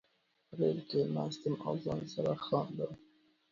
[0.57, 2.93] ریل کې ناست یم او ځان سره خاندم